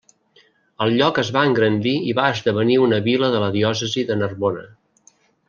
El 0.85 0.95
lloc 1.01 1.19
es 1.23 1.29
va 1.35 1.43
engrandir 1.49 1.93
i 2.13 2.15
va 2.21 2.25
esdevenir 2.37 2.79
una 2.87 2.99
vila 3.09 3.31
de 3.37 3.43
la 3.45 3.51
diòcesi 3.59 4.07
de 4.11 4.19
Narbona. 4.25 4.67